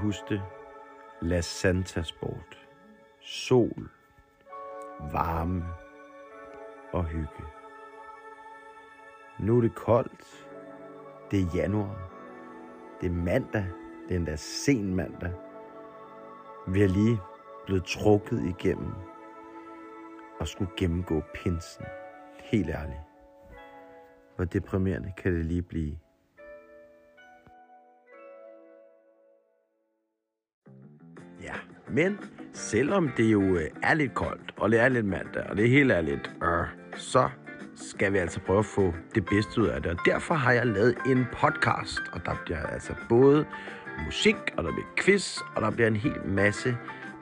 [0.00, 0.42] Huske det?
[1.22, 2.68] La Santa Sport.
[3.20, 3.88] Sol,
[5.12, 5.64] varme
[6.92, 7.44] og hygge.
[9.40, 10.48] Nu er det koldt.
[11.30, 12.10] Det er januar.
[13.00, 13.66] Det er mandag.
[14.08, 15.32] Det er endda sen mandag.
[16.68, 17.18] Vi er lige
[17.66, 18.92] blevet trukket igennem
[20.40, 21.84] og skulle gennemgå pinsen.
[22.38, 23.00] Helt ærligt.
[24.36, 25.98] Hvor deprimerende kan det lige blive.
[31.92, 32.18] Men
[32.52, 35.70] selvom det jo øh, er lidt koldt, og det er lidt mandag, og det er
[35.70, 37.28] helt ærligt, øh, så
[37.74, 39.92] skal vi altså prøve at få det bedste ud af det.
[39.92, 43.46] Og derfor har jeg lavet en podcast, og der bliver altså både
[44.04, 46.76] musik, og der bliver quiz, og der bliver en hel masse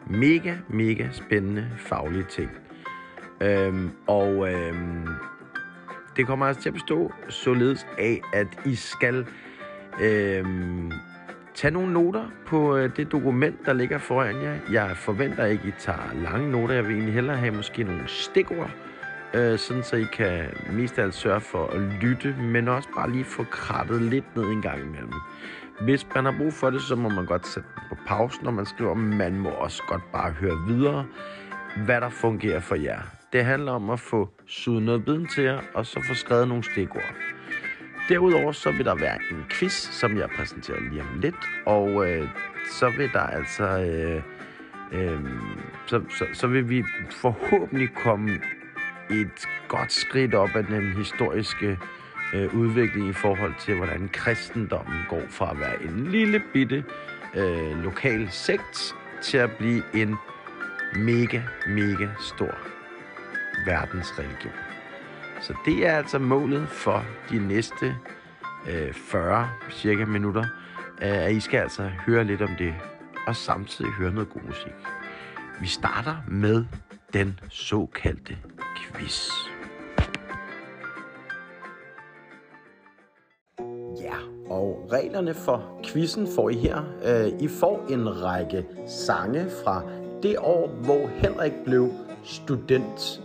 [0.06, 2.50] mega, mega spændende faglige ting.
[3.40, 5.08] Øhm, og øhm,
[6.16, 9.26] det kommer altså til at bestå således af, at I skal
[10.02, 10.92] øhm,
[11.58, 14.58] Tag nogle noter på øh, det dokument, der ligger foran jer.
[14.72, 16.74] Jeg forventer ikke, I tager lange noter.
[16.74, 18.70] Jeg vil egentlig hellere have måske nogle stikord,
[19.34, 23.10] øh, sådan så I kan mest af alt sørge for at lytte, men også bare
[23.10, 25.12] lige få krattet lidt ned en gang imellem.
[25.80, 28.50] Hvis man har brug for det, så må man godt sætte den på pause, når
[28.50, 28.94] man skriver.
[28.94, 31.06] Man må også godt bare høre videre,
[31.84, 33.00] hvad der fungerer for jer.
[33.32, 36.64] Det handler om at få suget noget viden til jer, og så få skrevet nogle
[36.64, 37.14] stikord.
[38.08, 42.28] Derudover så vil der være en quiz, som jeg præsenterer lige om lidt, og øh,
[42.70, 43.64] så vil der altså...
[43.64, 44.22] Øh,
[44.92, 45.20] øh,
[45.86, 48.40] så, så, så vil vi forhåbentlig komme
[49.10, 51.78] et godt skridt op af den historiske
[52.34, 56.84] øh, udvikling i forhold til, hvordan kristendommen går fra at være en lille bitte
[57.34, 60.16] øh, lokal sekt til at blive en
[60.96, 62.58] mega, mega stor
[63.66, 64.67] verdensreligion.
[65.40, 67.96] Så det er altså målet for de næste
[68.68, 70.44] øh, 40 cirka minutter,
[71.02, 72.74] øh, at I skal altså høre lidt om det,
[73.26, 74.72] og samtidig høre noget god musik.
[75.60, 76.64] Vi starter med
[77.12, 78.38] den såkaldte
[78.76, 79.30] quiz.
[84.00, 84.16] Ja,
[84.50, 86.82] og reglerne for quizzen får I her.
[87.04, 88.66] Øh, I får en række
[89.06, 89.82] sange fra
[90.22, 91.92] det år, hvor Henrik blev
[92.24, 93.20] student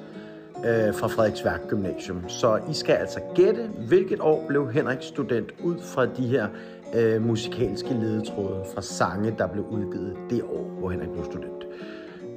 [0.66, 2.30] øh, fra Frederiksværk Gymnasium.
[2.30, 6.48] Så I skal altså gætte, hvilket år blev Henrik student ud fra de her
[6.96, 11.64] øh, musikalske ledetråde fra sange, der blev udgivet det år, hvor Henrik blev student.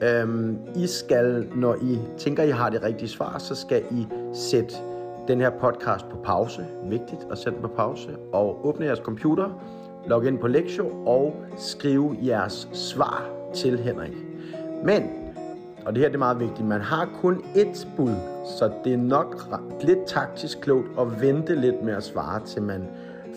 [0.03, 4.75] Øhm, I skal, når I tænker, I har det rigtige svar, så skal I sætte
[5.29, 6.67] den her podcast på pause.
[6.85, 8.09] Vigtigt at sætte den på pause.
[8.33, 9.63] Og åbne jeres computer,
[10.07, 14.13] log ind på Lektio og skrive jeres svar til Henrik.
[14.85, 15.26] Men,
[15.87, 18.15] og det her det er meget vigtigt, man har kun ét bud,
[18.59, 19.37] så det er nok
[19.81, 22.89] lidt taktisk klogt at vente lidt med at svare, til man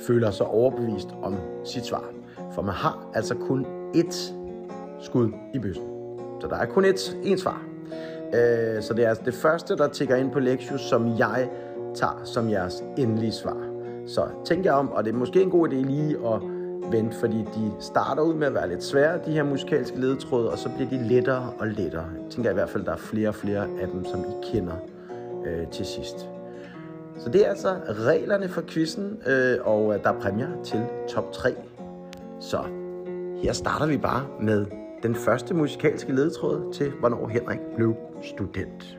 [0.07, 1.35] føler sig overbevist om
[1.65, 2.03] sit svar.
[2.53, 3.65] For man har altså kun
[3.95, 4.33] ét
[5.01, 5.85] skud i bøssen.
[6.41, 7.61] Så der er kun et, et svar.
[8.33, 11.49] Øh, så det er altså det første, der tigger ind på Lexus, som jeg
[11.95, 13.57] tager som jeres endelige svar.
[14.07, 16.41] Så tænk jer om, og det er måske en god idé lige at
[16.91, 20.57] vente, fordi de starter ud med at være lidt svære, de her musikalske ledetråde, og
[20.57, 22.05] så bliver de lettere og lettere.
[22.23, 24.51] Jeg tænker i hvert fald, at der er flere og flere af dem, som I
[24.51, 24.75] kender
[25.45, 26.29] øh, til sidst.
[27.17, 31.31] Så det er altså reglerne for quizzen, øh, og øh, der er præmier til top
[31.31, 31.55] 3.
[32.39, 32.59] Så
[33.43, 34.65] her starter vi bare med
[35.03, 38.98] den første musikalske ledetråd til, hvornår Henrik blev student.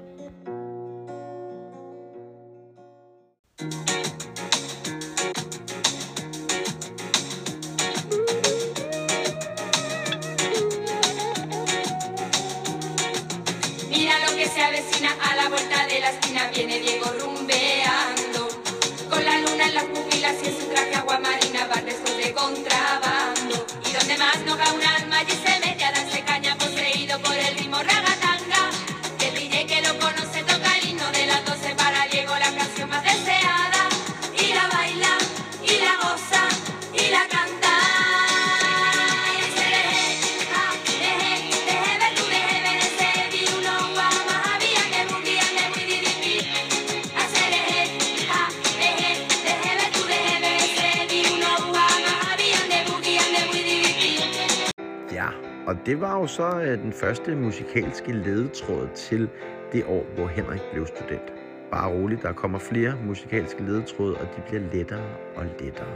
[56.31, 59.29] Så den første musikalske ledetråd til
[59.73, 61.33] det år, hvor Henrik blev student.
[61.71, 65.05] Bare roligt, der kommer flere musikalske ledetråde, og de bliver lettere
[65.37, 65.95] og lettere.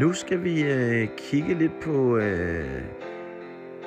[0.00, 2.82] Nu skal vi øh, kigge lidt på øh,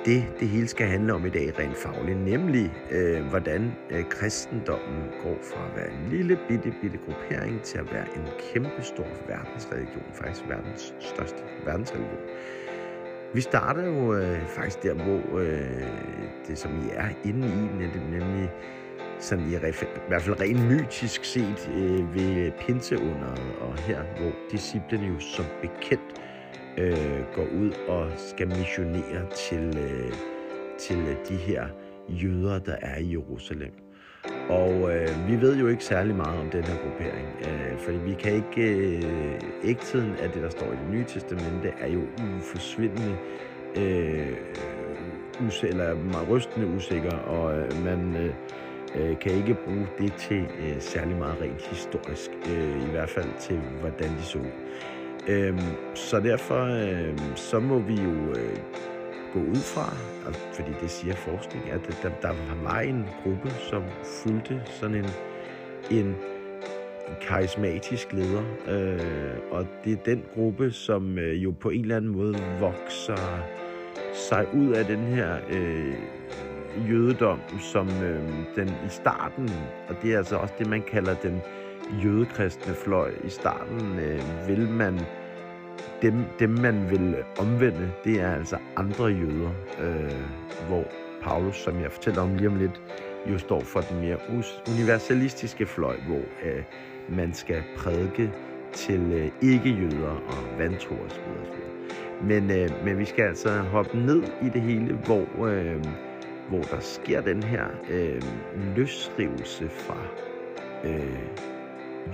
[0.05, 5.03] det, det hele skal handle om i dag rent fagligt, nemlig øh, hvordan øh, kristendommen
[5.23, 9.07] går fra at være en lille bitte, bitte gruppering til at være en kæmpe stor
[9.27, 12.19] verdensreligion, faktisk verdens største verdensreligion.
[13.33, 15.87] Vi starter jo øh, faktisk der, hvor øh,
[16.47, 18.51] det som I er inde i, nemlig
[19.19, 19.59] sådan i, i
[20.07, 26.21] hvert fald rent mytisk set øh, ved pinseunderet, og her hvor disciplene jo som bekendt
[26.77, 30.13] øh, går ud og skal missionere til, øh,
[30.79, 31.67] til de her
[32.09, 33.73] jøder, der er i Jerusalem.
[34.49, 38.13] Og øh, vi ved jo ikke særlig meget om den her gruppering, øh, fordi vi
[38.13, 38.71] kan ikke...
[38.77, 39.31] Øh,
[39.63, 42.01] ægtheden af det, der står i det nye testamente, er jo
[42.37, 43.17] uforsvindende
[43.75, 44.37] øh,
[45.47, 48.33] us- eller meget rystende usikker, og øh, man øh,
[48.95, 53.29] øh, kan ikke bruge det til øh, særlig meget rent historisk, øh, i hvert fald
[53.39, 54.51] til, hvordan de så ud.
[55.27, 55.59] Øh,
[55.93, 58.57] så derfor øh, så må vi jo øh,
[59.33, 59.93] gå ud fra,
[60.53, 62.33] fordi det siger forskning, at der, der
[62.63, 65.09] var en gruppe, som fulgte sådan en,
[65.91, 66.15] en
[67.21, 72.11] karismatisk leder, øh, og det er den gruppe, som øh, jo på en eller anden
[72.11, 73.43] måde vokser
[74.13, 75.93] sig ud af den her øh,
[76.89, 79.49] jødedom, som øh, den i starten,
[79.89, 81.41] og det er altså også det, man kalder den
[82.03, 83.11] jødekristne fløj.
[83.23, 84.99] I starten øh, vil man
[86.01, 89.51] dem, dem, man vil øh, omvende, det er altså andre jøder,
[89.81, 90.11] øh,
[90.67, 90.83] hvor
[91.21, 92.81] Paulus, som jeg fortæller om lige om lidt,
[93.31, 94.17] jo står for den mere
[94.67, 96.63] universalistiske fløj, hvor øh,
[97.09, 98.31] man skal prædike
[98.73, 101.21] til øh, ikke-jøder og vantro osv.
[102.23, 105.85] Men, øh, men vi skal altså hoppe ned i det hele, hvor, øh,
[106.49, 108.21] hvor der sker den her øh,
[108.75, 109.97] løsrivelse fra
[110.83, 111.19] øh,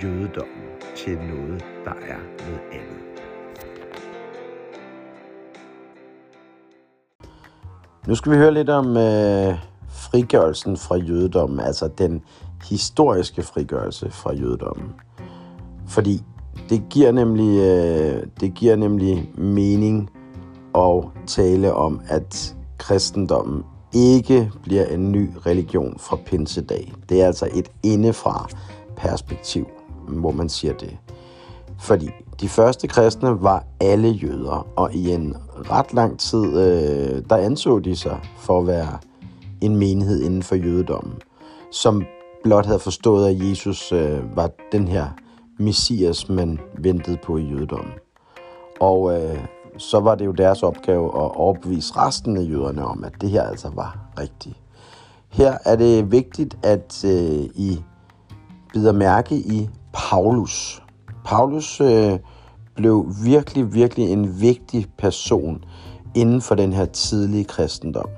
[0.04, 3.06] jødedommen til noget, der er noget andet.
[8.07, 9.56] Nu skal vi høre lidt om øh,
[9.89, 12.21] frigørelsen fra jødedommen, altså den
[12.69, 14.94] historiske frigørelse fra jødedommen.
[15.88, 16.24] Fordi
[16.69, 20.09] det giver nemlig, øh, det giver nemlig mening
[20.75, 23.63] at tale om, at kristendommen
[23.94, 26.94] ikke bliver en ny religion fra pinsedag.
[27.09, 28.50] Det er altså et indefra
[28.98, 29.68] perspektiv,
[30.07, 30.97] hvor man siger det.
[31.80, 32.09] Fordi
[32.41, 35.35] de første kristne var alle jøder, og i en
[35.71, 38.97] ret lang tid, øh, der anså de sig for at være
[39.61, 41.13] en menighed inden for jødedommen,
[41.71, 42.06] som
[42.44, 45.07] blot havde forstået, at Jesus øh, var den her
[45.59, 47.94] messias, man ventede på i jødedommen.
[48.79, 49.39] Og øh,
[49.77, 53.44] så var det jo deres opgave at overbevise resten af jøderne om, at det her
[53.44, 54.56] altså var rigtigt.
[55.29, 57.83] Her er det vigtigt, at øh, I
[58.73, 60.83] bider mærke i Paulus.
[61.28, 62.19] Paulus øh,
[62.76, 65.64] blev virkelig, virkelig en vigtig person
[66.16, 68.10] inden for den her tidlige kristendom.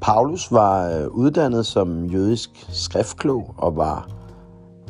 [0.00, 4.08] Paulus var øh, uddannet som jødisk skriftklog og var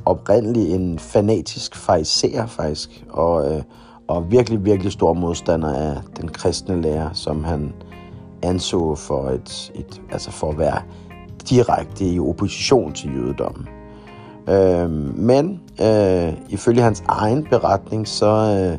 [0.05, 3.63] oprindeligt en fanatisk fariser faktisk, og, øh,
[4.09, 7.73] og virkelig, virkelig stor modstander af den kristne lære, som han
[8.43, 10.83] anså for, et, et, altså for at være
[11.49, 13.69] direkte i opposition til jødedommen.
[14.49, 18.79] Øh, men øh, ifølge hans egen beretning, så, øh,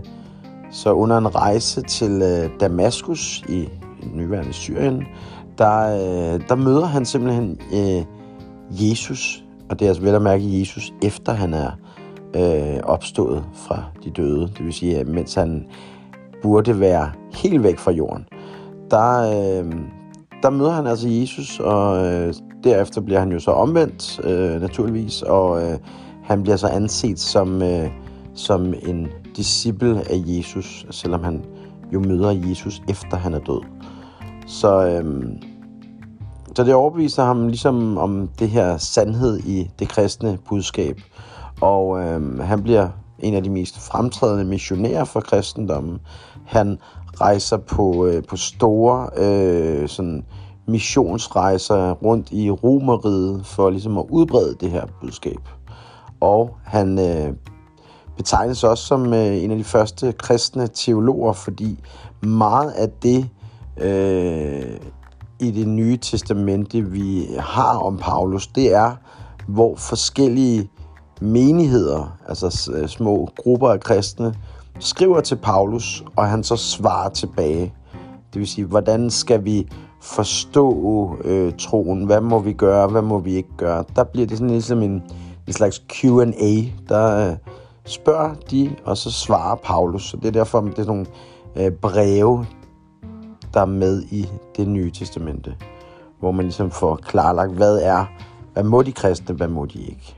[0.71, 3.69] så under en rejse til øh, Damaskus i,
[4.13, 5.03] nyværende Syrien,
[5.57, 8.05] der, øh, der møder han simpelthen øh,
[8.69, 11.71] Jesus, og det er altså vel at mærke Jesus, efter han er
[12.35, 14.41] øh, opstået fra de døde.
[14.41, 15.65] Det vil sige, at mens han
[16.41, 18.25] burde være helt væk fra jorden,
[18.91, 19.73] der, øh,
[20.43, 22.33] der møder han altså Jesus, og øh,
[22.65, 25.77] derefter bliver han jo så omvendt, øh, naturligvis, og øh,
[26.23, 27.89] han bliver så anset som, øh,
[28.35, 31.45] som en disciple af Jesus, selvom han
[31.93, 33.61] jo møder Jesus efter han er død.
[34.47, 35.23] Så, øh,
[36.55, 41.01] så det overbeviser ham ligesom om det her sandhed i det kristne budskab.
[41.61, 42.87] Og øh, han bliver
[43.19, 45.99] en af de mest fremtrædende missionærer for kristendommen.
[46.45, 46.77] Han
[47.21, 50.25] rejser på, øh, på store øh, sådan
[50.67, 55.39] missionsrejser rundt i Romeriet for ligesom at udbrede det her budskab.
[56.19, 57.33] Og han øh,
[58.17, 61.79] betegnes også som øh, en af de første kristne teologer, fordi
[62.21, 63.29] meget af det
[63.77, 64.79] øh,
[65.39, 68.95] i det nye testamente, vi har om Paulus, det er,
[69.47, 70.69] hvor forskellige
[71.21, 74.35] menigheder, altså øh, små grupper af kristne,
[74.79, 77.73] skriver til Paulus, og han så svarer tilbage.
[78.33, 79.67] Det vil sige, hvordan skal vi
[80.01, 82.05] forstå øh, troen?
[82.05, 82.87] Hvad må vi gøre?
[82.87, 83.83] Hvad må vi ikke gøre?
[83.95, 85.03] Der bliver det sådan ligesom en,
[85.47, 87.37] en slags Q&A, der øh,
[87.85, 90.09] spørger de, og så svarer Paulus.
[90.09, 91.05] Så det er derfor, det er nogle
[91.55, 92.45] øh, breve,
[93.53, 95.55] der er med i det nye testamente,
[96.19, 98.05] hvor man ligesom får klarlagt, hvad er,
[98.53, 100.15] hvad må de kristne, hvad må de ikke.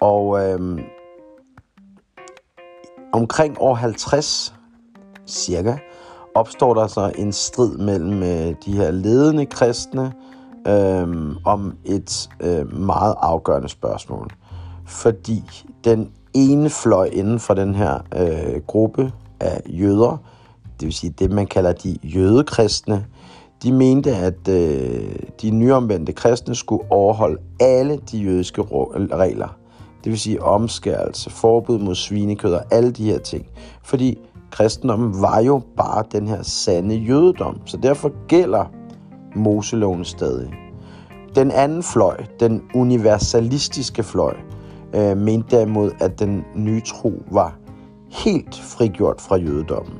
[0.00, 0.78] Og øh,
[3.12, 4.54] omkring år 50,
[5.26, 5.76] cirka,
[6.36, 10.12] opstår der så en strid mellem øh, de her ledende kristne
[10.68, 14.30] øh, om et øh, meget afgørende spørgsmål.
[14.86, 15.42] Fordi
[15.84, 20.16] den ene fløj inden for den her øh, gruppe af jøder,
[20.80, 23.06] det vil sige det, man kalder de jødekristne,
[23.62, 28.62] de mente, at øh, de nyomvendte kristne skulle overholde alle de jødiske
[29.12, 29.58] regler.
[30.04, 33.46] Det vil sige omskærelse, forbud mod svinekød og alle de her ting.
[33.82, 34.18] Fordi
[34.56, 38.64] kristendommen var jo bare den her sande jødedom, så derfor gælder
[39.34, 40.50] Moseloven stadig.
[41.34, 44.34] Den anden fløj, den universalistiske fløj,
[44.94, 47.56] øh, mente derimod, at den nye tro var
[48.10, 49.98] helt frigjort fra jødedommen.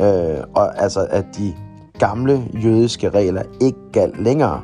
[0.00, 1.54] Øh, og altså, at de
[1.98, 4.60] gamle jødiske regler ikke galt længere.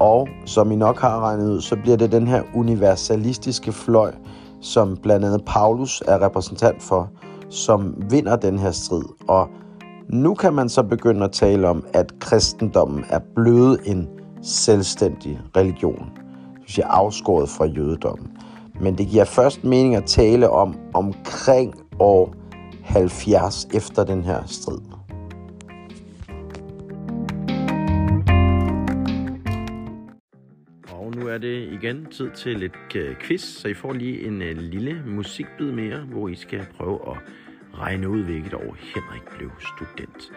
[0.00, 4.12] Og som I nok har regnet ud, så bliver det den her universalistiske fløj,
[4.60, 7.10] som blandt andet Paulus er repræsentant for,
[7.52, 9.04] som vinder den her strid.
[9.28, 9.48] Og
[10.08, 14.08] nu kan man så begynde at tale om, at kristendommen er blevet en
[14.42, 16.10] selvstændig religion.
[16.14, 18.28] Det vil sige afskåret fra jødedommen.
[18.80, 22.34] Men det giver først mening at tale om omkring år
[22.82, 24.78] 70 efter den her strid.
[30.92, 34.42] Og nu er det igen tid til lidt øh, quiz, så I får lige en
[34.42, 37.16] øh, lille musikbid mere, hvor I skal prøve at
[37.82, 40.32] regne ud, hvilket år Henrik blev student.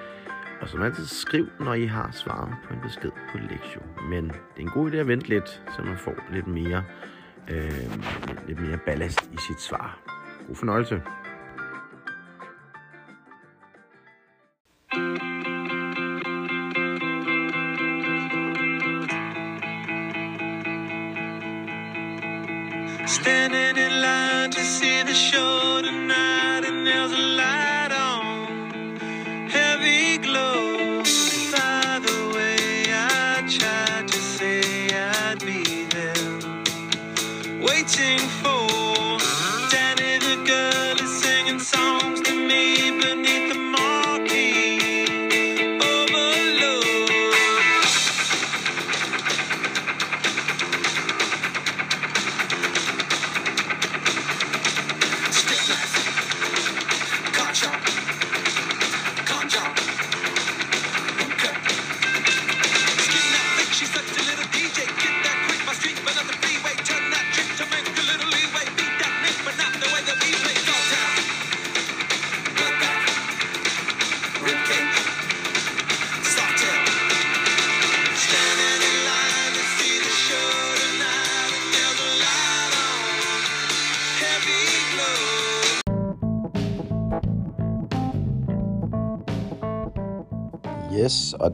[0.61, 4.09] Og som altid, skriv, når I har svaret på en besked på lektion.
[4.09, 6.83] Men det er en god idé at vente lidt, så man får lidt mere,
[7.49, 7.91] øh,
[8.47, 9.99] lidt mere ballast i sit svar.
[10.47, 11.01] God fornøjelse.
[23.07, 27.74] Standing in line to see the show tonight, and there's a light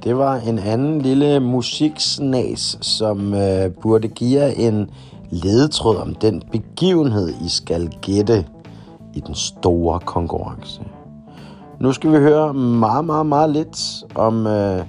[0.04, 4.90] det var en anden lille musiksnas, som øh, burde give jer en
[5.30, 8.46] ledetråd om den begivenhed, I skal gætte
[9.14, 10.82] i den store konkurrence.
[11.80, 14.86] Nu skal vi høre meget, meget, meget lidt om, øh,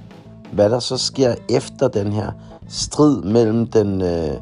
[0.52, 2.33] hvad der så sker efter den her
[2.69, 4.35] strid mellem den, øh,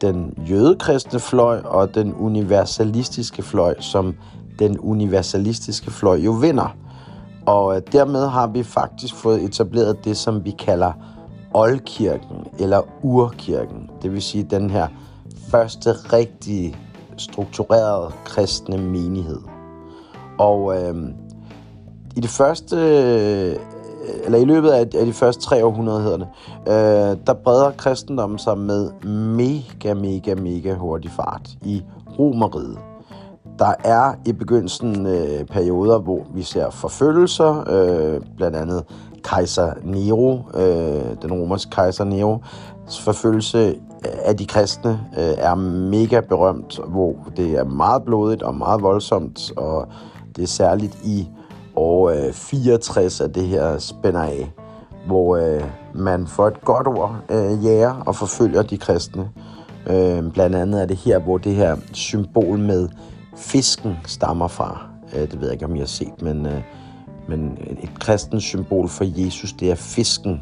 [0.00, 4.14] den jødekristne fløj og den universalistiske fløj, som
[4.58, 6.76] den universalistiske fløj jo vinder.
[7.46, 10.92] Og øh, dermed har vi faktisk fået etableret det, som vi kalder
[11.54, 13.90] oldkirken eller urkirken.
[14.02, 14.88] Det vil sige den her
[15.50, 16.76] første rigtige
[17.16, 19.40] strukturerede kristne menighed.
[20.38, 20.94] Og øh,
[22.16, 23.56] i det første, øh,
[24.24, 26.26] eller i løbet af, af de første tre århundreder,
[26.66, 28.90] øh, der breder kristendommen sig med
[29.36, 31.82] mega, mega, mega hurtig fart i
[32.18, 32.93] Romeriet.
[33.58, 38.84] Der er i begyndelsen øh, perioder, hvor vi ser forfølgelser, øh, blandt andet
[39.24, 42.38] kejser Nero, øh, den romerske kejser Nero,
[43.00, 48.82] forfølgelse af de kristne øh, er mega berømt, hvor det er meget blodigt og meget
[48.82, 49.88] voldsomt, og
[50.36, 51.28] det er særligt i
[51.76, 54.52] år øh, 64, at det her spænder af,
[55.06, 55.62] hvor øh,
[55.94, 59.30] man for et godt ord øh, jager og forfølger de kristne.
[59.86, 62.88] Øh, blandt andet er det her, hvor det her symbol med
[63.36, 64.86] fisken stammer fra.
[65.14, 66.62] Øh, det ved jeg ikke, om I har set, men, øh,
[67.28, 70.40] men et kristent symbol for Jesus, det er fisken.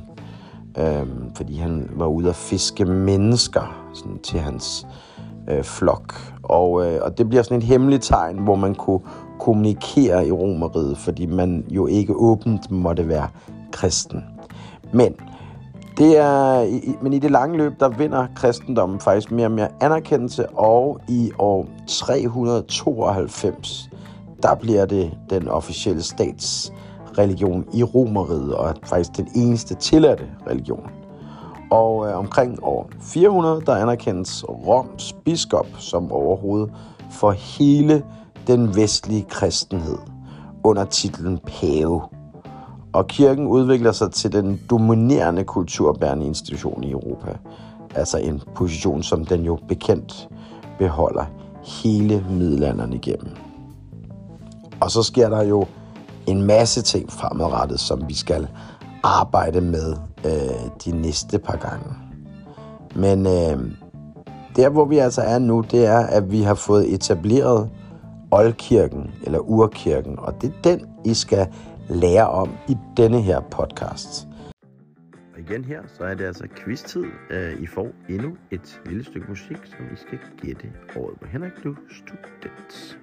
[0.78, 4.86] Øh, fordi han var ude at fiske mennesker sådan, til hans
[5.48, 6.14] øh, flok.
[6.42, 9.00] Og, øh, og det bliver sådan et hemmeligt tegn, hvor man kunne
[9.40, 13.28] kommunikere i romeriet, fordi man jo ikke åbent måtte være
[13.72, 14.24] kristen.
[14.92, 15.14] Men
[15.98, 19.68] det er, i- men i det lange løb, der vinder kristendommen faktisk mere og mere
[19.80, 23.90] anerkendelse, og i år 392,
[24.42, 30.86] der bliver det den officielle statsreligion i Romeriet, og er faktisk den eneste tilladte religion.
[31.70, 36.68] Og øh, omkring år 400, der anerkendes Roms biskop som overhoved
[37.10, 38.02] for hele
[38.46, 39.98] den vestlige kristenhed
[40.64, 42.00] under titlen pave.
[42.92, 47.38] Og kirken udvikler sig til den dominerende kulturbærende institution i Europa.
[47.94, 50.28] Altså en position, som den jo bekendt
[50.78, 51.24] beholder
[51.82, 53.30] hele middelalderen igennem.
[54.80, 55.66] Og så sker der jo
[56.26, 58.48] en masse ting fremadrettet, som vi skal
[59.02, 61.86] arbejde med øh, de næste par gange.
[62.94, 63.72] Men øh,
[64.56, 67.70] der, hvor vi altså er nu, det er, at vi har fået etableret
[68.30, 71.46] oldkirken, eller urkirken, og det er den, I skal
[71.88, 74.28] lære om i denne her podcast.
[75.34, 77.04] Og igen her, så er det altså quiz-tid.
[77.30, 81.26] Øh, I får endnu et lille stykke musik, som I skal gætte året på.
[81.26, 82.98] Henrik, du student.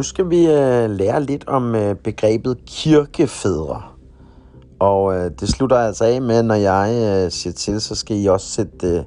[0.00, 3.82] Nu skal vi øh, lære lidt om øh, begrebet kirkefædre.
[4.78, 6.92] Og øh, det slutter altså af med, når jeg
[7.24, 9.02] øh, siger til, så skal I også sætte øh,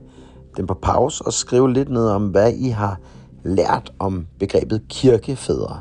[0.58, 2.99] den på pause og skrive lidt ned om, hvad I har
[3.43, 5.79] lært om begrebet kirkefædre.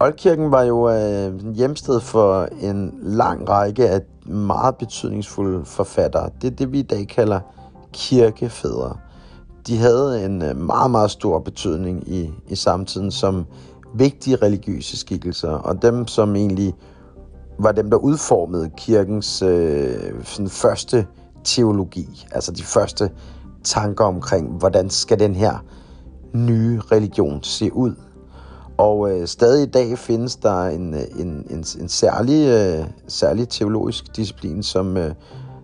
[0.00, 6.30] Oldkirken var jo øh, hjemsted for en lang række af meget betydningsfulde forfattere.
[6.40, 7.40] Det er det, vi i dag kalder
[7.92, 8.96] kirkefædre.
[9.66, 13.46] De havde en øh, meget, meget stor betydning i, i samtiden som
[13.94, 16.74] vigtige religiøse skikkelser, og dem, som egentlig
[17.58, 21.06] var dem, der udformede kirkens øh, sådan første
[21.44, 23.10] teologi, altså de første
[23.64, 25.64] tanker omkring, hvordan skal den her
[26.32, 27.94] nye religion se ud.
[28.78, 34.16] Og øh, stadig i dag findes der en, en, en, en særlig, øh, særlig teologisk
[34.16, 35.14] disciplin, som, øh,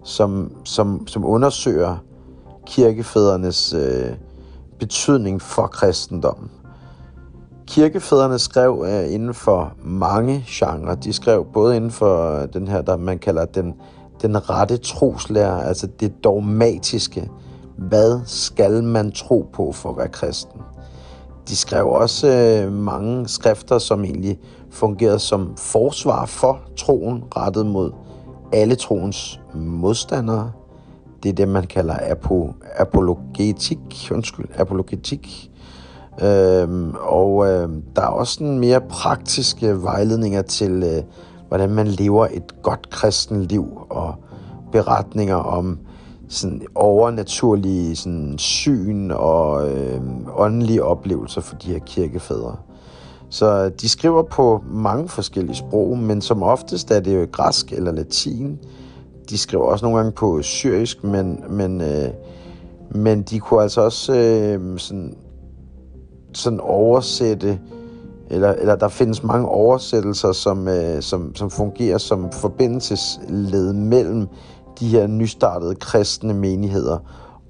[0.05, 1.97] som, som, som undersøger
[2.67, 4.13] kirkefædrenes øh,
[4.79, 6.51] betydning for kristendommen.
[7.69, 10.95] Kirkefædrene skrev øh, inden for mange genrer.
[10.95, 13.75] De skrev både inden for øh, den her, der man kalder den,
[14.23, 17.31] den rette troslære, altså det dogmatiske.
[17.77, 20.61] Hvad skal man tro på for at være kristen?
[21.49, 24.39] De skrev også øh, mange skrifter, som egentlig
[24.71, 27.93] fungerede som forsvar for troen, rettet mod
[28.53, 30.53] alle troens modstandere.
[31.23, 34.09] Det er det, man kalder apo, apologetik.
[34.11, 35.51] Undskyld, apologetik.
[36.23, 41.03] Øhm, og øh, der er også en mere praktiske vejledninger til, øh,
[41.49, 44.15] hvordan man lever et godt kristen liv, og
[44.73, 45.79] beretninger om
[46.29, 50.01] sådan overnaturlige sådan, syn og øh,
[50.37, 52.57] åndelige oplevelser for de her kirkefædre.
[53.31, 57.93] Så de skriver på mange forskellige sprog, men som oftest er det jo græsk eller
[57.93, 58.59] latin.
[59.31, 62.09] De skriver også nogle gange på syrisk, men, men, øh,
[62.91, 65.17] men de kunne altså også øh, sådan,
[66.33, 67.59] sådan oversætte,
[68.31, 74.27] eller, eller der findes mange oversættelser, som, øh, som, som fungerer som forbindelsesled mellem
[74.81, 76.99] de her nystartede kristne menigheder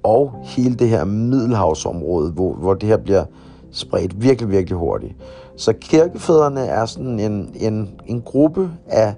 [0.03, 3.23] og hele det her middelhavsområde, hvor, hvor det her bliver
[3.71, 5.15] spredt virkelig, virkelig hurtigt.
[5.55, 9.15] Så kirkefædrene er sådan en, en, en gruppe af,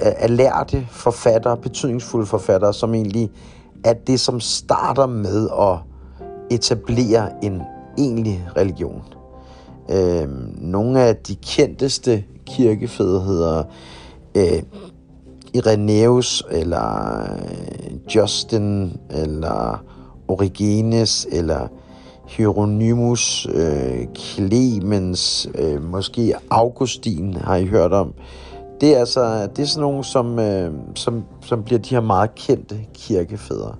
[0.00, 3.30] af, af lærte forfattere, betydningsfulde forfattere, som egentlig
[3.84, 5.78] er det, som starter med at
[6.50, 7.62] etablere en
[7.98, 9.02] egentlig religion.
[9.90, 10.28] Øh,
[10.58, 13.62] nogle af de kendteste kirkefædre hedder
[14.36, 14.62] øh,
[15.54, 19.84] Irenaeus, eller øh, Justin, eller
[20.28, 21.68] Origenes, eller
[22.28, 28.14] Hieronymus, øh, Clemens, øh, måske Augustin har I hørt om.
[28.80, 32.34] det er altså det er sådan nogle, som, øh, som, som bliver de her meget
[32.34, 33.74] kendte kirkefædre.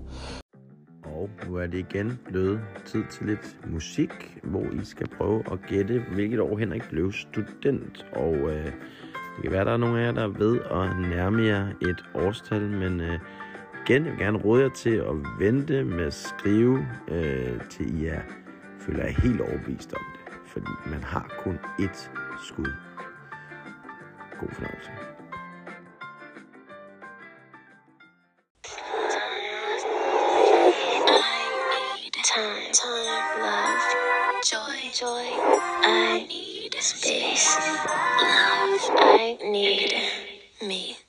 [1.46, 6.05] Nu er det igen blevet tid til lidt musik, hvor I skal prøve at gætte,
[6.14, 8.07] hvilket år Henrik blev student.
[8.12, 8.64] Og øh,
[9.37, 12.62] det kan være, der er nogle af jer, der ved at nærme jer et årstal,
[12.62, 13.18] men øh,
[13.87, 18.07] igen, jeg vil gerne råde jer til at vente med at skrive, øh, til I
[18.07, 18.20] er,
[18.81, 20.35] føler jer helt overbevist om det.
[20.46, 22.11] Fordi man har kun ét
[22.46, 22.72] skud.
[24.40, 25.12] God fornøjelse.
[35.85, 38.90] I need space, love.
[39.01, 39.95] I need
[40.62, 41.02] me.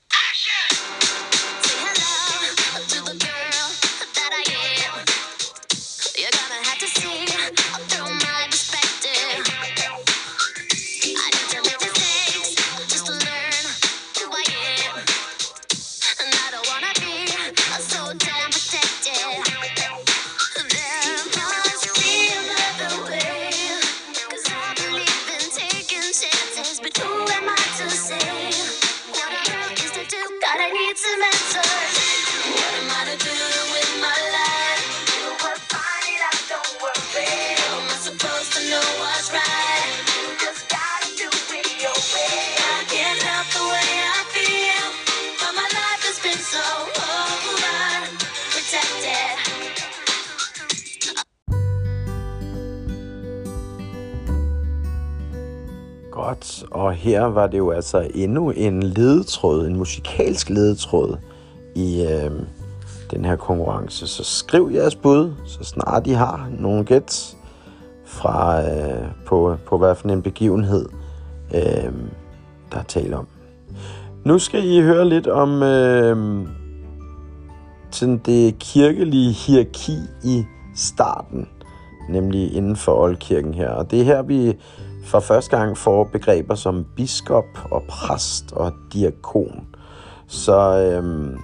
[56.43, 61.17] Godt, og her var det jo altså endnu en ledetråd, en musikalsk ledetråd
[61.75, 62.31] i øh,
[63.11, 64.07] den her konkurrence.
[64.07, 67.37] Så skriv jeres bud, så snart I har nogle gæt
[68.05, 70.85] fra, øh, på, på hvad for en begivenhed,
[71.55, 71.93] øh,
[72.71, 73.27] der er tale om.
[74.25, 76.47] Nu skal I høre lidt om øh,
[77.91, 80.43] sådan det kirkelige hierarki i
[80.75, 81.47] starten,
[82.09, 83.69] nemlig inden for oldkirken her.
[83.69, 84.57] Og det er her, vi
[85.03, 89.67] for første gang får begreber som biskop og præst og diakon.
[90.27, 91.37] Så øhm,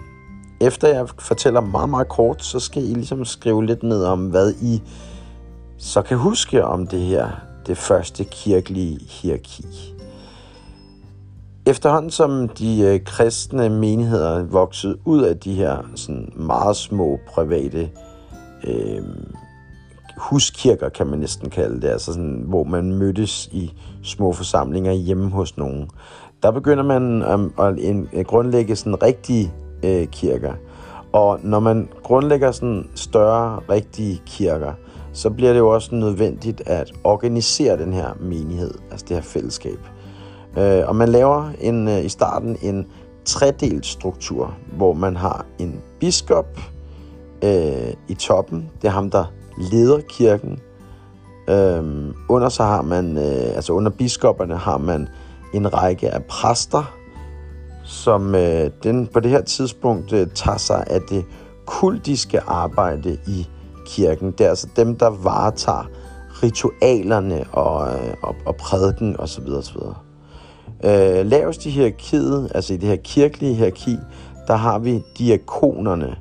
[0.62, 4.54] efter jeg fortæller meget, meget kort, så skal I ligesom skrive lidt ned om, hvad
[4.62, 4.82] I
[5.78, 7.30] så kan huske om det her,
[7.68, 9.66] det første kirkelige hierarki.
[11.66, 17.90] Efterhånden som de øh, kristne menigheder voksede ud af de her sådan meget små private
[18.68, 19.04] øh,
[20.20, 25.30] huskirker, kan man næsten kalde det, altså sådan, hvor man mødtes i små forsamlinger hjemme
[25.30, 25.90] hos nogen.
[26.44, 27.80] Der begynder man at at
[28.14, 29.52] øh, grundlægge sådan rigtige
[29.84, 30.54] øh, kirker.
[31.14, 34.74] Og når man grundlægger sådan større, rigtige kirker,
[35.14, 39.80] så bliver det jo også nødvendigt at organisere den her menighed, altså det her fællesskab.
[40.58, 42.88] Øh, og man laver en, øh, i starten en
[43.26, 46.60] tredelt struktur, hvor man har en biskop
[47.44, 48.70] øh, i toppen.
[48.82, 49.26] Det er ham, der
[49.60, 50.60] leder kirken.
[51.50, 55.08] Øhm, under så har man, øh, altså under biskopperne har man
[55.54, 56.94] en række af præster,
[57.84, 61.26] som øh, den på det her tidspunkt øh, tager sig af det
[61.66, 63.48] kultiske arbejde i
[63.86, 64.32] kirken.
[64.32, 65.90] Det er altså dem, der varetager
[66.44, 69.48] ritualerne og, øh, og, og prædiken osv.
[69.48, 69.78] osv.
[70.84, 73.98] Øh, lavest i hierarkiet, altså i det her kirkelige hierarki,
[74.48, 76.16] der har vi diakonerne.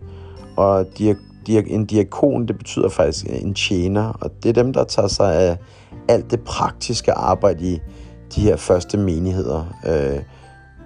[0.57, 5.09] Og diak- en diakon, det betyder faktisk en tjener, og det er dem, der tager
[5.09, 5.57] sig af
[6.09, 7.79] alt det praktiske arbejde i
[8.35, 9.65] de her første menigheder.
[9.87, 10.23] Øh,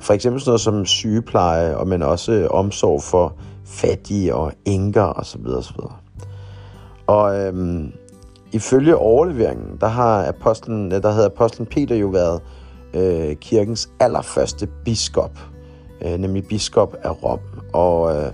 [0.01, 5.47] for eksempel sådan noget som sygepleje, og men også omsorg for fattige og enker osv.
[5.47, 5.77] osv.
[7.07, 7.93] Og øhm,
[8.53, 12.41] ifølge overleveringen, der har apostlen, der havde apostlen Peter jo været
[12.95, 15.39] øh, kirkens allerførste biskop,
[16.05, 17.39] øh, nemlig biskop af Rom.
[17.73, 18.33] Og, øh,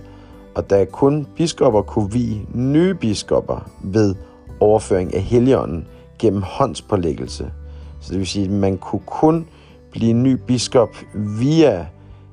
[0.55, 4.15] og da kun biskopper kunne vi nye biskopper ved
[4.59, 5.87] overføring af heligånden
[6.19, 7.51] gennem håndspålæggelse.
[8.01, 9.47] Så det vil sige, at man kunne kun
[9.91, 11.87] blive ny biskop via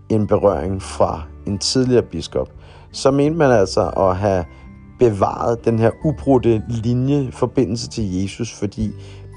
[0.08, 2.48] en berøring fra en tidligere biskop.
[2.92, 4.44] Så mente man altså at have
[4.98, 8.90] bevaret den her ubrudte linje forbindelse til Jesus, fordi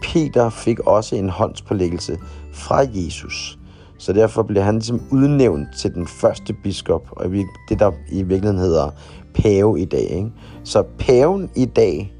[0.03, 2.17] Peter fik også en håndspålæggelse
[2.53, 3.58] fra Jesus.
[3.99, 7.29] Så derfor blev han ligesom udnævnt til den første biskop, og
[7.69, 8.89] det der i virkeligheden hedder
[9.33, 10.09] pave i dag.
[10.11, 10.31] Ikke?
[10.63, 12.13] Så paven i dag,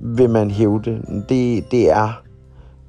[0.00, 2.22] vil man hævde, det, det er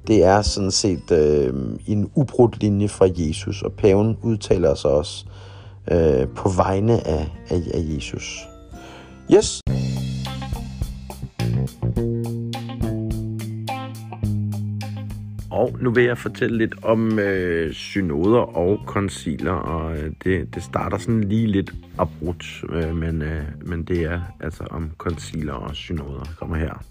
[0.06, 1.54] det er sådan set øh,
[1.86, 5.24] en ubrudt linje fra Jesus, og paven udtaler sig også
[5.90, 8.48] øh, på vegne af, af, af Jesus.
[9.34, 9.60] Yes.
[15.52, 20.62] Og nu vil jeg fortælle lidt om øh, synoder og konciler, og øh, det, det
[20.62, 25.76] starter sådan lige lidt abrupt, øh, men, øh, men det er altså om konciler og
[25.76, 26.34] synoder.
[26.38, 26.84] Kommer her.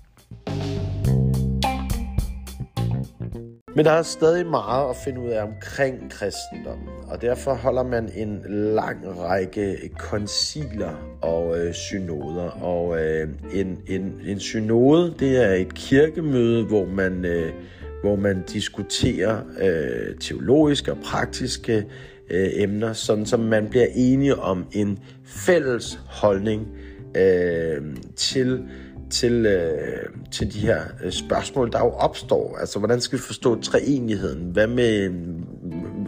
[3.75, 8.09] Men der er stadig meget at finde ud af omkring kristendommen, og derfor holder man
[8.15, 8.41] en
[8.75, 12.63] lang række konciler og øh, synoder.
[12.63, 17.53] Og øh, en, en, en synode, det er et kirkemøde, hvor man, øh,
[18.01, 21.85] hvor man diskuterer øh, teologiske og praktiske
[22.29, 26.67] øh, emner, sådan som man bliver enige om en fælles holdning
[27.15, 27.81] øh,
[28.15, 28.63] til
[29.11, 32.57] til, øh, til de her øh, spørgsmål, der jo opstår.
[32.57, 34.49] Altså, hvordan skal vi forstå treenigheden?
[34.51, 35.11] Hvad med,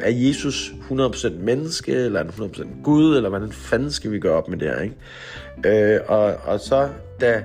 [0.01, 4.33] er Jesus 100% menneske, eller er han 100% Gud, eller hvordan fanden skal vi gøre
[4.33, 5.95] op med det her, ikke?
[5.95, 6.89] Øh, og, og så,
[7.21, 7.43] da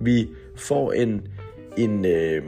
[0.00, 1.22] vi får en,
[1.76, 2.42] en, øh,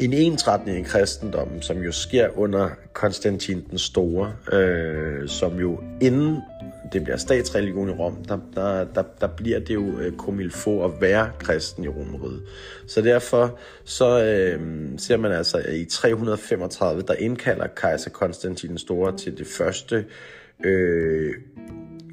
[0.00, 6.38] en ensretning i kristendommen, som jo sker under Konstantin den Store, øh, som jo inden
[6.92, 10.90] det bliver statsreligion i Rom, der, der, der, der bliver det jo øh, komilfo at
[11.00, 12.42] være kristen i Romeriet.
[12.86, 14.60] Så derfor så øh,
[14.98, 20.04] ser man altså at i 335, der indkalder kejser Konstantin den Store til det første
[20.64, 21.34] øh,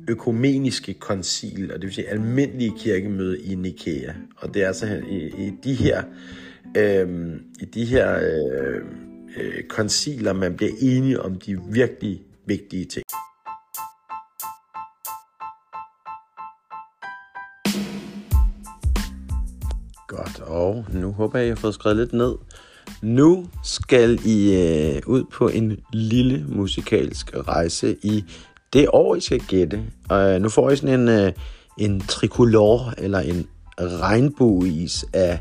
[0.08, 4.14] økumeniske koncil, og det vil sige almindelige kirkemøde i Nikea.
[4.38, 6.04] Og det er altså i, i de her
[6.76, 8.82] øh, i de her øh,
[9.38, 13.06] øh, konciler, man bliver enige om de virkelig vigtige ting.
[20.08, 22.36] Godt, og nu håber jeg, at I har fået skrevet lidt ned.
[23.02, 28.24] Nu skal I øh, ud på en lille musikalsk rejse i
[28.74, 29.84] det år, I skal gætte.
[30.10, 31.32] Og øh, nu får I sådan en, øh,
[31.78, 35.40] en tricolor, eller en regnbueis af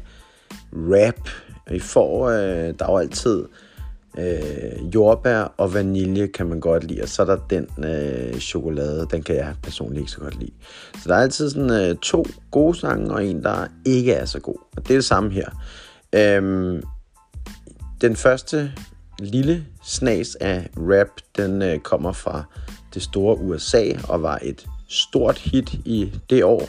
[0.75, 1.29] rap.
[1.71, 3.45] I får, øh, der er jo altid
[4.19, 7.03] øh, jordbær og vanilje, kan man godt lide.
[7.03, 10.53] Og så er der den øh, chokolade, den kan jeg personligt ikke så godt lide.
[11.03, 14.41] Så der er altid sådan øh, to gode sange, og en, der ikke er så
[14.41, 14.59] god.
[14.77, 15.49] Og det er det samme her.
[16.15, 16.83] Øhm,
[18.01, 18.73] den første
[19.19, 22.45] lille snas af rap, den øh, kommer fra
[22.95, 26.69] det store USA og var et stort hit i det år,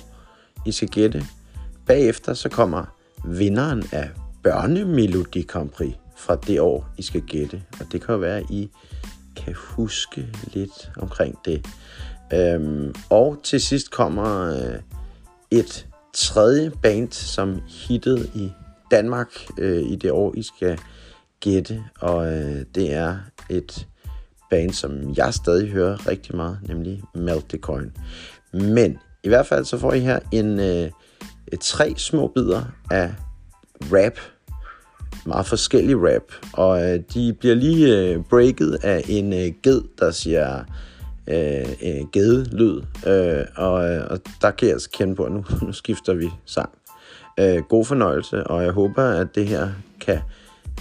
[0.65, 1.23] I skal gætte.
[1.87, 2.94] Bagefter så kommer
[3.27, 4.09] vinderen af
[4.43, 7.63] børnemelodi Grand Prix fra det år, I skal gætte.
[7.79, 8.69] Og det kan jo være, at I
[9.35, 11.65] kan huske lidt omkring det.
[12.33, 14.79] Øhm, og til sidst kommer øh,
[15.51, 18.51] et tredje band, som hittede i
[18.91, 20.79] Danmark øh, i det år, I skal
[21.39, 21.83] gætte.
[21.99, 23.17] Og øh, det er
[23.49, 23.88] et
[24.49, 27.91] band, som jeg stadig hører rigtig meget, nemlig Meltecoin.
[28.53, 30.91] Men i hvert fald så får I her en øh,
[31.51, 33.13] Øh, tre små bidder af
[33.81, 34.19] rap,
[35.25, 40.12] meget forskellig rap, og øh, de bliver lige øh, breaket af en øh, ged, der
[40.12, 40.63] siger
[41.27, 45.45] øh, øh, gedelyd, øh, og, øh, og der kan jeg altså kende på, at nu,
[45.65, 46.69] nu skifter vi sang.
[47.39, 49.69] Øh, god fornøjelse, og jeg håber, at det her
[50.01, 50.19] kan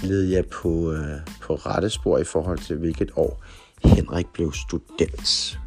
[0.03, 3.45] lede jer på, øh, på rette spor i forhold til, hvilket år
[3.85, 5.59] Henrik blev student.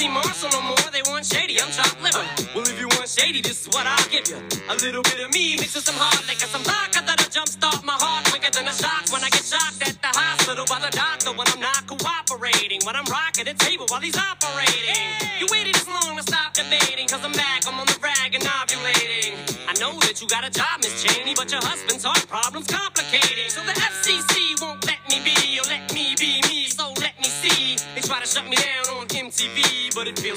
[0.00, 0.88] See Marshall no more.
[0.96, 2.24] They want shady, I'm chopped liver.
[2.56, 4.40] Well, if you want shady, this is what I'll give you.
[4.72, 7.92] A little bit of me mixed with some hard liquor, some vodka that'll jumpstart my
[8.00, 11.36] heart quicker than a shock when I get shocked at the hospital by the doctor
[11.36, 12.80] when I'm not cooperating.
[12.88, 15.04] When I'm rocking the table while he's operating.
[15.36, 18.44] You waited this long to stop debating, cause I'm back, I'm on the rag and
[18.44, 19.36] ovulating.
[19.68, 22.89] I know that you got a job, Miss Cheney, but your husband's heart problem's complicating.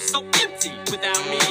[0.08, 1.43] So empty without me.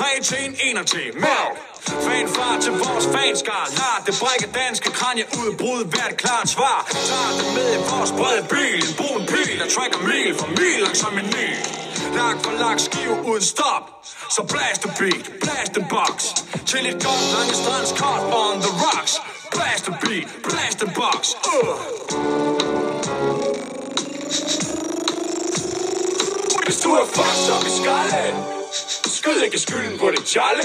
[0.00, 1.06] 3 til en, en og til.
[1.24, 1.54] Mørk!
[2.06, 3.64] Fanfar til vores fanskar.
[3.78, 5.80] Lad det brække danske kranje udbrud.
[5.92, 6.78] Hvert klart svar.
[7.10, 8.80] Tager det med i vores brede bil.
[8.88, 11.48] En brun pil, der trækker mil for mil som en ny.
[12.18, 13.84] Lak for lak, skiv uden stop.
[14.34, 16.16] Så blast the beat, blast the box.
[16.70, 19.12] Til et godt lange strands kort on the rocks.
[19.54, 21.20] Blast the beat, blast the box.
[21.50, 21.76] Uh.
[26.64, 28.59] Hvis du er fucked, så vi skal
[29.20, 30.62] Skyd ikke skylden på det tjalle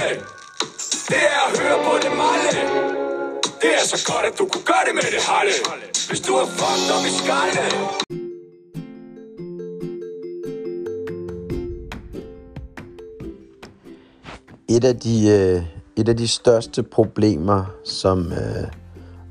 [1.10, 2.62] Det er at høre på det malle
[3.62, 5.54] Det er så godt, at du kunne gøre det med det halle.
[6.10, 7.62] Hvis du er fucked op i skalle.
[14.70, 15.64] Et af de, øh,
[15.96, 18.68] et af de største problemer, som øh,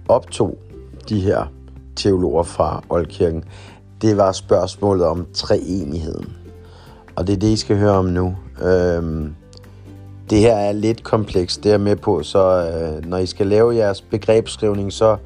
[0.09, 0.59] optog
[1.09, 1.47] de her
[1.97, 3.45] teologer fra Oldkirken,
[4.03, 6.44] det var spørgsmålet om treenigheden.
[7.17, 8.37] Og det er det, I skal høre om nu.
[8.63, 9.35] Øhm,
[10.31, 13.77] det her er lidt komplekst, det er med på, så øh, når I skal lave
[13.77, 15.17] jeres begrebsskrivning, så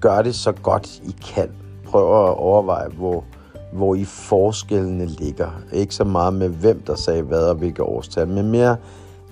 [0.00, 1.50] gør det så godt I kan.
[1.84, 3.24] Prøv at overveje, hvor,
[3.72, 5.50] hvor I forskellene ligger.
[5.72, 8.76] Ikke så meget med, hvem der sagde hvad og hvilke årstal, men mere,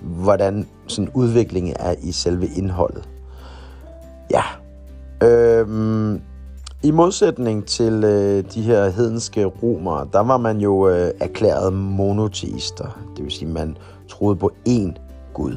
[0.01, 3.09] hvordan sådan udviklingen er i selve indholdet.
[4.31, 4.43] Ja.
[5.27, 6.21] Øhm,
[6.85, 12.99] i modsætning til øh, de her hedenske romere, der var man jo øh, erklæret monoteister.
[13.15, 13.77] Det vil sige, man
[14.09, 14.93] troede på én
[15.33, 15.55] Gud.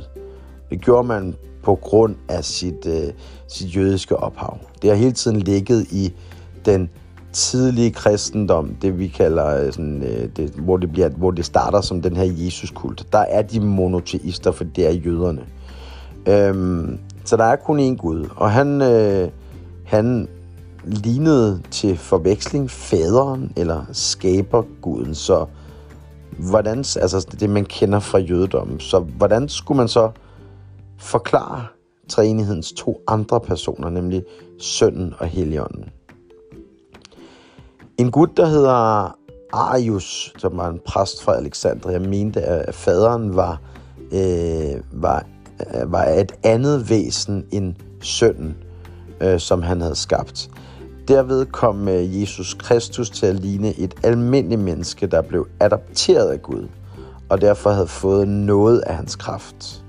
[0.70, 3.12] Det gjorde man på grund af sit, øh,
[3.48, 4.58] sit jødiske ophav.
[4.82, 6.12] Det har hele tiden ligget i
[6.64, 6.90] den
[7.32, 11.80] tidlige kristendom, det vi kalder øh, sådan, øh, det, hvor, det bliver, hvor det starter
[11.80, 13.06] som den her Jesuskult.
[13.12, 15.42] Der er de monoteister, for det er jøderne.
[16.26, 19.28] Øhm, så der er kun én Gud, og han, øh,
[19.84, 20.28] han
[20.88, 25.46] lignede til forveksling faderen eller skaberguden, så
[26.38, 30.10] hvordan, altså det man kender fra jødedommen, så hvordan skulle man så
[30.98, 31.66] forklare
[32.08, 34.22] treenighedens to andre personer, nemlig
[34.58, 35.84] sønnen og helligånden?
[37.98, 39.14] En gut, der hedder
[39.52, 43.60] Arius, som var en præst fra Alexandria, mente, at faderen var,
[44.12, 45.26] øh, var,
[45.60, 48.56] øh, var et andet væsen end sønnen,
[49.20, 50.50] øh, som han havde skabt.
[51.08, 56.42] Derved kom øh, Jesus Kristus til at ligne et almindeligt menneske, der blev adopteret af
[56.42, 56.68] Gud,
[57.28, 59.84] og derfor havde fået noget af hans kraft.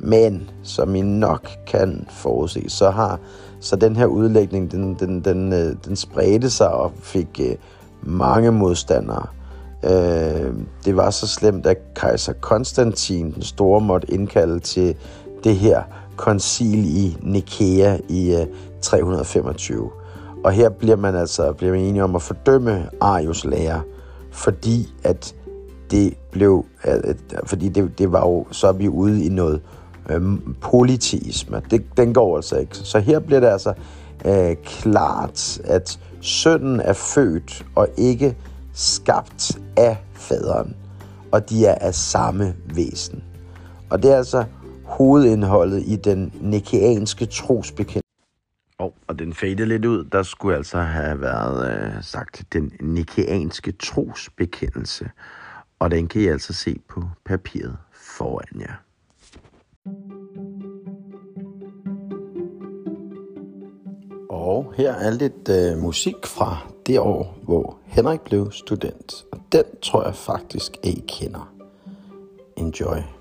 [0.00, 3.20] Men, som I nok kan forudse, så har
[3.60, 7.56] så den her udlægning, den, den, den, øh, den spredte sig og fik øh,
[8.02, 9.26] mange modstandere.
[9.84, 10.54] Øh,
[10.84, 14.96] det var så slemt, at kejser Konstantin den store måtte indkalde til
[15.44, 15.82] det her
[16.16, 18.46] koncil i Nikea i øh,
[18.82, 19.90] 325.
[20.46, 23.82] Og her bliver man altså bliver man enige om at fordømme Arius lære,
[24.30, 25.34] fordi at
[25.90, 29.60] det blev, at, fordi det, det var jo, så er vi ude i noget
[30.10, 31.62] øhm, politisme.
[31.70, 32.76] Det, den går altså ikke.
[32.76, 33.72] Så her bliver det altså
[34.24, 38.36] øh, klart, at sønnen er født og ikke
[38.74, 40.76] skabt af faderen,
[41.32, 43.22] og de er af samme væsen.
[43.90, 44.44] Og det er altså
[44.84, 48.05] hovedindholdet i den nikeanske trosbekendelse.
[48.78, 50.04] Oh, og den fadede lidt ud.
[50.04, 55.10] Der skulle altså have været øh, sagt den nikeanske trosbekendelse.
[55.78, 58.74] Og den kan I altså se på papiret foran jer.
[64.30, 69.24] Og her er lidt øh, musik fra det år, hvor Henrik blev student.
[69.32, 71.54] Og den tror jeg faktisk, at I kender.
[72.56, 73.15] Enjoy.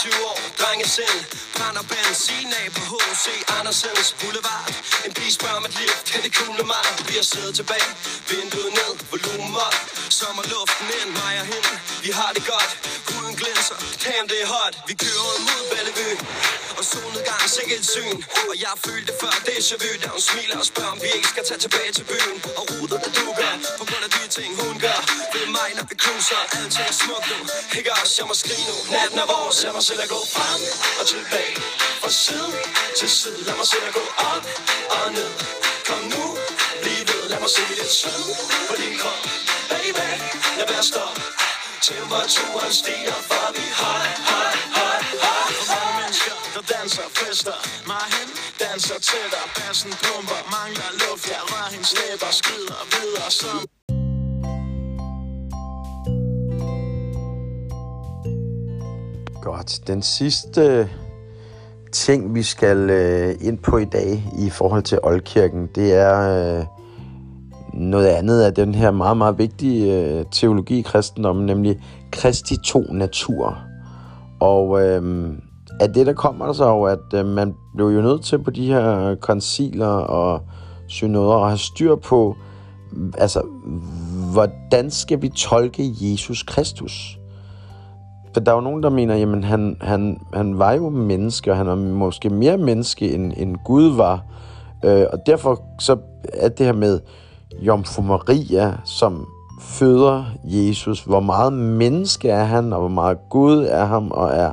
[0.00, 1.20] År, drengesind
[1.56, 3.26] Brænder benzin af på H.C.
[3.58, 4.68] Andersens Boulevard.
[5.06, 6.86] En pige spørger om et liv, kan det kugle mig?
[7.08, 7.90] Vi har siddet tilbage,
[8.30, 9.76] vinduet ned, volumen op.
[10.20, 11.72] Sommerluften ind, mig og hende,
[12.04, 12.72] vi har det godt
[13.08, 14.74] Huden glinser, damn det er hot.
[14.88, 16.16] Vi kører mod Bellevue.
[16.82, 18.18] Og solnedgang, sikke et syn.
[18.50, 21.28] Og jeg følte det før déjà vu Da hun smiler og spørger, om vi ikke
[21.34, 22.36] skal tage tilbage til byen.
[22.58, 25.00] Og ruder der dukker, på grund af de ting hun gør.
[25.34, 27.38] Ved mig, når vi cruiser, alting er smukt nu.
[27.78, 28.76] Ikke også, jeg må skrige nu.
[28.94, 30.60] Natten er vores, lad mig selv at gå frem
[31.00, 31.56] og tilbage.
[32.02, 32.52] Fra side
[32.98, 34.44] til side, lad mig selv at gå op
[34.96, 35.32] og ned.
[35.88, 36.24] Kom nu,
[36.82, 38.24] bliv ved, lad mig se dit sved
[38.68, 39.22] på din krop.
[39.72, 40.08] Baby,
[40.58, 41.16] lad være stop
[41.88, 44.31] Temperaturen stiger, for vi hot,
[47.32, 48.28] fester Mig hen,
[48.60, 53.58] danser tættere Bassen pumper, mangler luft Jeg rører hendes læber, skrider videre som
[59.42, 59.86] Godt.
[59.86, 60.86] Den sidste øh,
[61.92, 66.14] ting, vi skal øh, ind på i dag i forhold til Oldkirken, det er
[66.58, 66.64] øh,
[67.74, 71.80] noget andet af den her meget, meget vigtige øh, teologi i kristendommen, nemlig
[72.12, 73.58] Kristi to natur.
[74.40, 75.32] Og øh,
[75.80, 78.50] af det, der kommer der så jo, at øh, man blev jo nødt til på
[78.50, 80.40] de her konciler og
[80.86, 82.36] synoder at have styr på,
[83.18, 83.42] altså,
[84.32, 87.18] hvordan skal vi tolke Jesus Kristus?
[88.32, 91.56] For der er jo nogen, der mener, jamen han, han, han var jo menneske, og
[91.56, 94.24] han var måske mere menneske, end, end Gud var.
[94.84, 95.96] Øh, og derfor så
[96.32, 97.00] er det her med
[97.60, 99.26] Jomfru Maria, som
[99.60, 101.04] føder Jesus.
[101.04, 104.52] Hvor meget menneske er han, og hvor meget Gud er ham, og er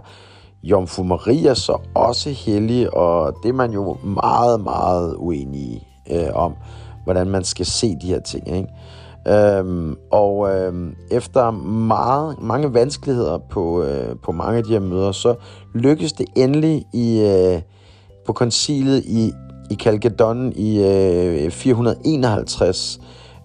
[0.64, 6.56] Jomfru Maria så også hellig, og det er man jo meget, meget uenig øh, om,
[7.04, 8.56] hvordan man skal se de her ting.
[8.58, 8.70] Ikke?
[9.28, 15.12] Øhm, og øhm, efter meget, mange vanskeligheder på, øh, på mange af de her møder,
[15.12, 15.36] så
[15.76, 17.62] lykkedes det endelig i, øh,
[18.26, 19.32] på koncilet i,
[19.72, 23.00] i Calcedon i øh, 451,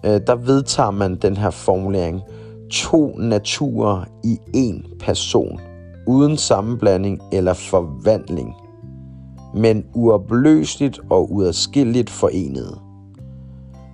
[0.05, 2.21] øh, der vedtager man den her formulering.
[2.71, 5.59] To naturer i én person,
[6.07, 8.53] uden sammenblanding eller forvandling,
[9.55, 12.79] men uopløseligt og uadskilleligt forenet.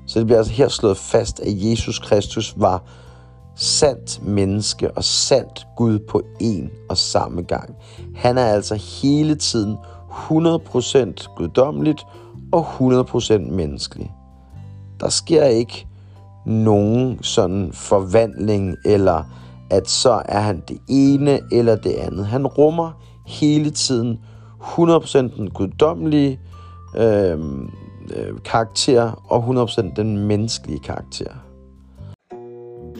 [0.07, 2.83] Så det bliver altså her slået fast, at Jesus Kristus var
[3.55, 7.75] sandt menneske og sandt Gud på en og samme gang.
[8.15, 9.77] Han er altså hele tiden
[10.09, 12.05] 100% guddommeligt
[12.51, 14.11] og 100% menneskelig.
[14.99, 15.87] Der sker ikke
[16.45, 19.23] nogen sådan forvandling, eller
[19.71, 22.25] at så er han det ene eller det andet.
[22.25, 24.19] Han rummer hele tiden
[24.61, 26.39] 100% den guddommelige
[26.97, 27.69] øhm,
[28.15, 31.31] øh, karakter og 100% den menneskelige karakter.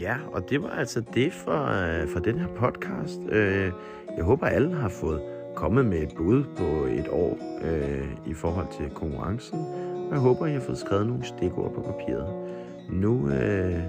[0.01, 1.65] Ja, og det var altså det for,
[2.01, 3.19] øh, for den her podcast.
[3.29, 3.71] Øh,
[4.17, 5.21] jeg håber, alle har fået
[5.55, 9.59] kommet med et bud på et år øh, i forhold til konkurrencen.
[10.07, 12.33] Og jeg håber, I har fået skrevet nogle stikord på papiret.
[12.89, 13.79] Nu, øh,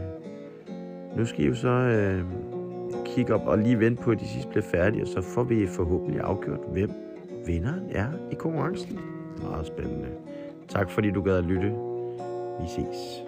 [1.17, 2.25] nu skal I jo så øh,
[3.05, 5.67] kigge op og lige vente på, at de sidst bliver færdige, og så får vi
[5.67, 6.91] forhåbentlig afgjort, hvem
[7.47, 8.99] vinderen er i konkurrencen.
[9.43, 10.09] Meget spændende.
[10.69, 11.75] Tak fordi du gad at lytte.
[12.61, 13.22] Vi ses.